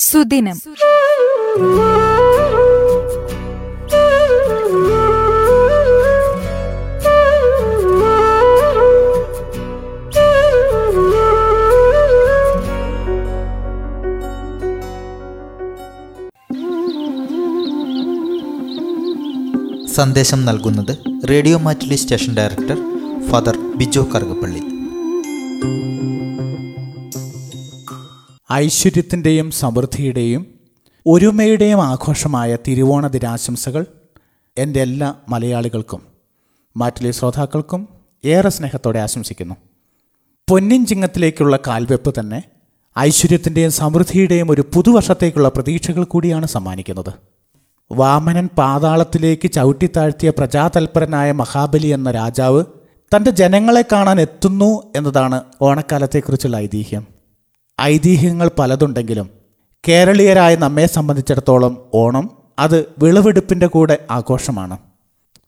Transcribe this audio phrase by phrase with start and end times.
[0.00, 0.58] സുദിനം.
[19.94, 20.96] സന്ദേശം നൽകുന്നത്
[21.28, 22.78] radio Mattoli station director
[23.30, 24.62] father Bijo Karukappally.
[28.52, 30.46] ഐശ്വര്യത്തിന്റെയും സമൃദ്ധിയുടെയും
[31.06, 33.86] ഒരുമയുടെയും ആഘോഷമായ തിരുവോണ ദിനാശംസകൾ
[34.58, 36.02] എന്റെ എല്ലാ മലയാളികൾക്കും
[36.76, 37.88] മാറ്റിലെ ശ്രോതാക്കൾക്കും
[38.24, 39.54] ഏറെ സ്നേഹത്തോടെ ആശംസിക്കുന്നു.
[40.50, 42.42] പൊന്നിൻ ചിങ്ങത്തിലേക്കുള്ള കാൽവെപ്പ് തന്നെ
[42.98, 47.14] ഐശ്വര്യത്തിന്റെയും സമൃദ്ധിയുടെയും ഒരു പുതുവർഷത്തേക്കുള്ള പ്രതീക്ഷകൾ കൂടിയാണ് സമ്മാനിക്കുന്നത്.
[47.92, 52.64] വാമനൻ പാതാളത്തിലേക്ക് ചവിട്ടിത്താഴ്ത്തിയ പ്രജാതൽപരനായ മഹാബലി എന്ന രാജാവ്
[53.16, 57.19] തന്റെ ജനങ്ങളെ കാണാൻ എത്തുന്നു എന്നതാണ് ഓണക്കാലത്തെക്കുറിച്ചുള്ള ഐതിഹ്യം.
[57.82, 59.30] ഐതിഹ്യങ്ങൾ പലതുണ്ടെങ്കിലും
[59.88, 64.78] കേരളീയരായ നമ്മെ സംബന്ധിച്ചിടത്തോളം ഓണം അത് വിളവെടുപ്പിന്റെ കൂടെ ആഘോഷമാണ്.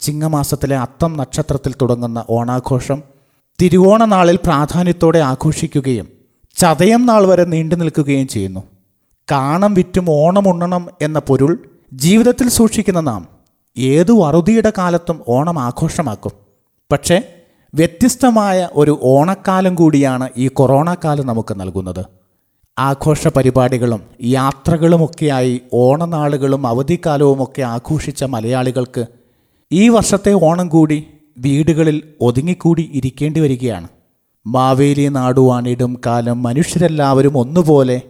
[0.00, 3.02] ചിങ്ങമാസത്തിലെ അത്തം നക്ഷത്രത്തിൽ തുടങ്ങുന്ന ഓണാഘോഷം
[3.62, 6.08] തിരുവോണ നാളിൽ പ്രാധാന്യത്തോടെ ആഘോഷിക്കുകയും
[6.56, 8.60] ചതയം നാൾ വരെ നീണ്ടു നിൽക്കുകയും ചെയ്യുന്നു.
[9.30, 11.58] കാണം വിറ്റും ഓണം ഉണ്ണണം എന്ന പൊരുൾ
[11.92, 13.28] ജീവിതത്തിൽ സൂക്ഷിക്കുന്ന നാം
[13.78, 16.32] ഏതു അറുതിയുടെ കാലത്തും ഓണം ആഘോഷമാക്കും.
[16.92, 17.22] പക്ഷേ
[17.74, 22.04] വ്യത്യസ്തമായ ഒരു ഓണക്കാലം കൂടിയാണ് ഈ കൊറോണ കാലം നമുക്ക് നൽകുന്നത്.
[22.78, 29.06] ആഘോഷ പരിപാടികളും യാത്രകളുമൊക്കെയായി ഓണനാളുകളും അവധിക്കാലവുമൊക്കെ ആഘോഷിച്ച മലയാളികൾക്ക്
[29.72, 31.06] ഈ വർഷത്തെ ഓണം കൂടി
[31.38, 33.88] വീടുകളിൽ ഒതുങ്ങിക്കൂടി ഇരിക്കേണ്ടി വരികയാണ്.
[34.46, 38.00] മാവേലി നാടുവാണിടും കാലം മനുഷ്യരെല്ലാവരും ഒന്നുപോലെ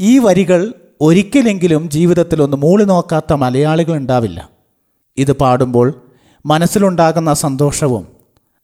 [0.00, 4.50] ഈ വരികൾ ഒരിക്കലെങ്കിലും ജീവിതത്തിൽ ഒന്ന് മൂളി നോക്കാത്ത മലയാളികൾ ഉണ്ടാവില്ല.
[5.16, 5.94] ഇത് പാടുമ്പോൾ
[6.46, 8.06] മനസ്സിലുണ്ടാകുന്ന സന്തോഷവും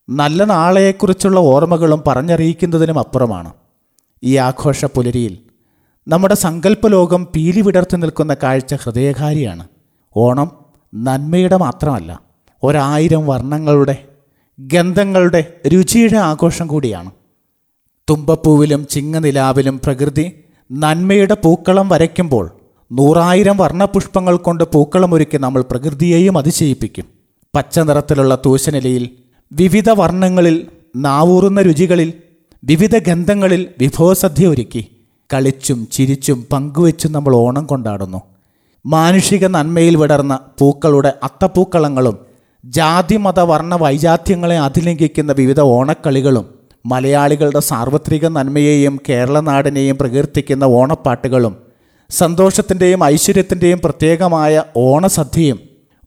[0.08, 3.52] നല്ല നാളെയെക്കുറിച്ചുള്ള ഓർമ്മകളും പറഞ്ഞറിയിക്കുന്നതിനും അപ്പുറമാണ്.
[4.22, 5.38] ഈ ആഘോഷ പുലരിയിൽ
[6.08, 9.66] നമ്മുടെ സങ്കല്പലോകം പീലി വിടർത്തി നിൽക്കുന്ന കാഴ്ച ഹൃദയകാരിയാണ്.
[10.16, 10.50] ഓണം
[10.94, 12.20] നന്മയുടെ മാത്രമല്ല
[12.62, 14.04] ഒരായിരം വർണങ്ങളുടെ
[14.60, 17.10] ഗന്ധങ്ങളുടെ രുചിയുടെ ആഘോഷം കൂടിയാണ്.
[18.10, 20.32] തുമ്പപ്പൂവിലും ചിങ്ങനിലാവിലും പ്രകൃതി
[20.72, 22.50] നന്മയുടെ പൂക്കളം വരയ്ക്കുമ്പോൾ
[22.92, 27.04] നൂറായിരം വർണപുഷ്പങ്ങൾ കൊണ്ട് പൂക്കളമൊരുക്കി നമ്മൾ പ്രകൃതിയെയും അതിശയിപ്പിക്കും.
[27.56, 29.10] പച്ച നിറത്തിലുള്ള തൂശനിലയിൽ
[29.52, 32.12] വിവിധ വർണങ്ങളിൽ നാവൂറുന്ന രുചികളിൽ
[32.66, 34.82] വിവിധ ഗന്ധങ്ങളിൽ വിഭവസദ്യ ഒരുക്കി
[35.32, 38.20] കളിച്ചും ചിരിച്ചും പങ്കുവെച്ചും നമ്മൾ ഓണം കൊണ്ടാടുന്നു.
[38.86, 42.16] മാനുഷിക നന്മയിൽ വിടർന്ന പൂക്കളുടെ അത്തപ്പൂക്കളങ്ങളും
[42.64, 46.46] ജാതി മത വർണ വൈജാത്യങ്ങളെ അതിലംഘിക്കുന്ന വിവിധ ഓണക്കളികളും
[46.86, 51.56] മലയാളികളുടെ സാർവത്രിക നന്മയെയും കേരളനാടിനെയും പ്രകീർത്തിക്കുന്ന ഓണപ്പാട്ടുകളും
[52.10, 55.58] സന്തോഷത്തിന്റെയും ഐശ്വര്യത്തിന്റെയും പ്രത്യേകമായ ഓണസദ്യയും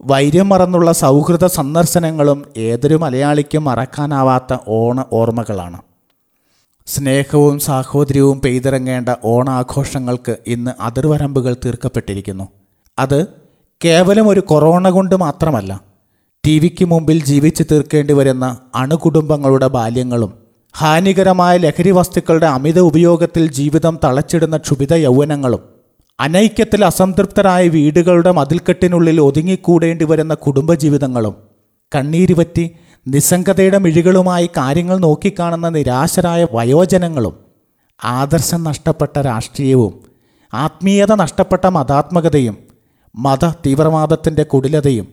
[0.06, 5.87] വൈര്യം മറന്നുള്ള സൗഹൃദ സന്ദർശനങ്ങളും ഏതൊരു മലയാളിക്കും മറക്കാനാവാത്ത ഓണ ഓർമ്മകളാണ്.
[6.88, 12.46] സ്നേഹവും സാഹോദര്യവും പെയ്തിറങ്ങേണ്ട ഓണാഘോഷങ്ങൾക്ക് ഇന്ന് അതിർവരമ്പുകൾ തീർക്കപ്പെട്ടിരിക്കുന്നു.
[12.98, 13.20] അത്
[13.86, 15.72] കേവലം ഒരു കൊറോണ കൊണ്ട് മാത്രമല്ല
[16.44, 20.31] ടി വിക്ക് മുമ്പിൽ ജീവിച്ചു തീർക്കേണ്ടി വരുന്ന അണുകുടുംബങ്ങളുടെ ബാല്യങ്ങളും
[20.75, 25.62] ഹാനികരമായ ലഹരി വസ്തുക്കളുടെ അമിത ഉപയോഗത്തിൽ ജീവിതം തളച്ചിടുന്ന ക്ഷുഭിത യൗവനങ്ങളും
[26.19, 31.36] അനൈക്യത്തിൽ അസംതൃപ്തരായ വീടുകളുടെ മതിൽക്കെട്ടിനുള്ളിൽ ഒതുങ്ങിക്കൂടേണ്ടി വരുന്ന കുടുംബജീവിതങ്ങളും
[31.96, 32.66] കണ്ണീരുപറ്റി
[33.07, 37.35] നിസ്സംഗതയുടെ മിഴികളുമായി കാര്യങ്ങൾ നോക്കിക്കാണുന്ന നിരാശരായ വയോജനങ്ങളും
[38.03, 39.94] ആദർശം നഷ്ടപ്പെട്ട രാഷ്ട്രീയവും
[40.53, 42.57] ആത്മീയത നഷ്ടപ്പെട്ട മതാത്മകതയും
[43.16, 45.07] മത തീവ്രവാദത്തിന്റെ കുടിലതയും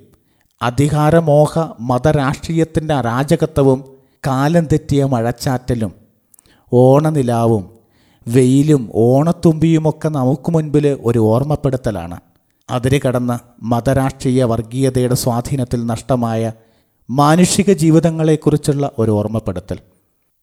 [0.62, 3.84] അധികാരമോഹ മതരാഷ്ട്രീയത്തിന്റെ അരാജകത്വവും
[4.26, 5.92] കാലം തെറ്റിയ മഴച്ചാറ്റലും
[6.72, 7.64] ഓണനിലാവും
[8.28, 12.18] വെയിലും ഓണത്തുമ്പിയുമൊക്കെ നമുക്ക് മുൻപിൽ ഒരു ഓർമ്മപ്പെടുത്തലാണ്.
[12.70, 16.52] അതിര് കടന്ന മതരാഷ്ട്രീയ വർഗീയതയുടെ സ്വാധീനത്തിൽ നഷ്ടമായ
[17.10, 19.78] മാനുഷിക ജീവിതങ്ങളെക്കുറിച്ചുള്ള ഒരു ഓർമ്മപ്പെടുത്തൽ.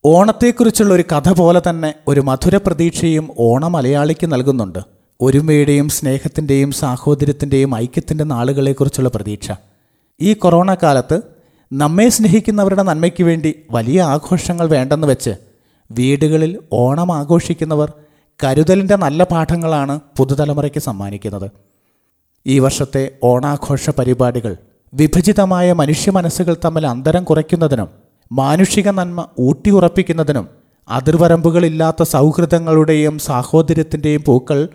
[0.05, 4.79] ഓണത്തെക്കുറിച്ചുള്ള ഒരു കഥ പോലെ തന്നെ ഒരു മധുര പ്രതീക്ഷയും ഓണ മലയാളിക്ക് നൽകുന്നുണ്ട്.
[5.21, 9.51] ഒരുമയുടെയും സ്നേഹത്തിന്റെയും സാഹോദര്യത്തിന്റെയും ഐക്യത്തിന്റെ നാളുകളെക്കുറിച്ചുള്ള പ്രതീക്ഷ.
[10.21, 11.21] ഈ കൊറോണ കാലത്ത്
[11.73, 15.29] നമ്മെ സ്നേഹിക്കുന്നവരുടെ നന്മയ്ക്ക് വേണ്ടി വലിയ ആഘോഷങ്ങൾ വേണ്ടെന്ന് വെച്ച്
[15.91, 17.93] വീടുകളിൽ ഓണം ആഘോഷിക്കുന്നവർ
[18.43, 21.51] കരുതലിന്റെ നല്ല പാഠങ്ങളാണ് പുതുതലമുറയ്ക്ക് സമ്മാനിക്കുന്നത്.
[22.47, 24.57] ഈ വർഷത്തെ ഓണാഘോഷ പരിപാടികൾ
[24.93, 27.87] വിഭജിതമായ മനുഷ്യ മനസ്സുകൾ തമ്മിൽ അന്തരം കുറയ്ക്കുന്നതിനും
[28.31, 30.47] മാനുഷിക നന്മ ഊട്ടിയുറപ്പിക്കുന്നതിനും
[30.89, 34.69] അതിർവരമ്പുകളില്ലാത്ത സൗഹൃദങ്ങളുടെയും സാഹോദര്യത്തിന്റെയും പൂക്കൾ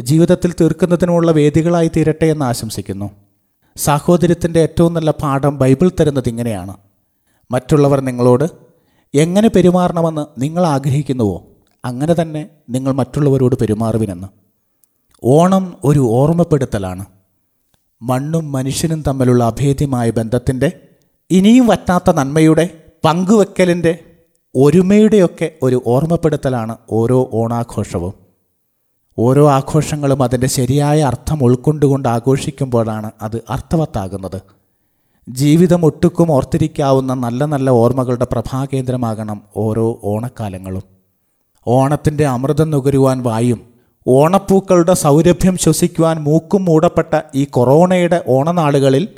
[0.00, 3.10] ജീവിതത്തിൽ തീർക്കുന്നതിനുമുള്ള വേദികളായി തീരട്ടെ എന്ന് ആശംസിക്കുന്നു.
[3.76, 6.74] സാഹോദര്യത്തിന്റെ ഏറ്റവും നല്ല പാഠം ബൈബിൾ തരുന്നത് ഇങ്ങനെയാണ്.
[7.50, 8.44] മറ്റുള്ളവർ നിങ്ങളോട്
[9.14, 11.42] എങ്ങനെ പെരുമാറണമെന്ന് നിങ്ങൾ ആഗ്രഹിക്കുന്നുവോ
[11.84, 14.26] അങ്ങനെ തന്നെ നിങ്ങൾ മറ്റുള്ളവരോട് പെരുമാറുവിനെന്ന്.
[15.24, 17.04] ഓണം ഒരു ഓർമ്മപ്പെടുത്തലാണ്.
[18.02, 20.72] മണ്ണും മനുഷ്യനും തമ്മിലുള്ള അഭേദ്യമായ ബന്ധത്തിന്റെ
[21.30, 23.98] ഇനിയും വറ്റാത്ത നന്മയുടെ പങ്കുവെക്കലിന്റെ
[24.54, 28.14] ഒരുമയുടെയൊക്കെ ഒരു ഓർമ്മപ്പെടുത്തലാണ് ഓരോ ഓണാഘോഷവും.
[29.18, 34.42] ഓരോ ആഘോഷങ്ങളും അതിന്റെ ശരിയായ അർത്ഥം ഉൾക്കൊണ്ടുകൊണ്ട് ആഘോഷിക്കുമ്പോഴാണ് അത് അർത്ഥവത്താകുന്നത്.
[35.28, 40.82] ജീവിതം ഒട്ടുക്കും ഓർത്തിരിക്കാവുന്ന നല്ല നല്ല ഓർമ്മകളുടെ പ്രഭാകേന്ദ്രമാകണം ഓരോ ഓണക്കാലങ്ങളും.
[41.66, 43.69] ഓണത്തിന്റെ അമൃതം നുകരുവാൻ വായും
[44.12, 49.08] ഓണപ്പൂക്കളുടെ സൗരഭ്യം ശ്വസിക്കുവാൻ മൂക്കും മൂടപ്പെട്ട ഈ കൊറോണയുടെ ഓണനാളുകളിൽ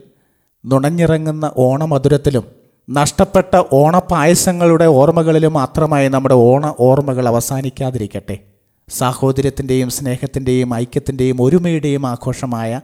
[0.66, 2.44] നുണഞ്ഞിറങ്ങുന്ന ഓണമധുരത്തിലും
[2.90, 8.38] നഷ്ടപ്പെട്ട ഓണപ്പായസങ്ങളുടെ ഓർമ്മകളിലും മാത്രമായി നമ്മുടെ ഓണ ഓർമ്മകൾ അവസാനിക്കാതിരിക്കട്ടെ.
[8.88, 12.80] സാഹോദര്യത്തിന്റെയും സ്നേഹത്തിന്റെയും ഐക്യത്തിന്റെയും ഒരുമയുടെയും ആഘോഷമായ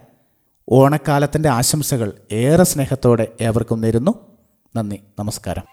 [0.69, 4.15] ഓണക്കാലത്തിന്റെ ആശംസകൾ ഏറെ സ്നേഹത്തോടെ ഏവർക്കും നേരുന്നു.
[4.77, 5.67] നന്ദി നമസ്കാരം.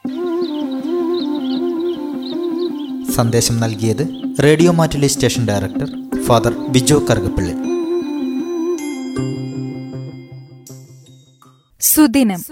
[3.14, 4.08] സന്ദേശം നൽകിയത്
[4.44, 7.54] radio Mattoli station director father Bijo Karukappally.
[11.80, 12.44] സുദിനം.